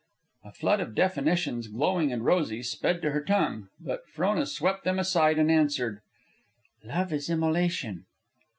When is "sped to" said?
2.63-3.11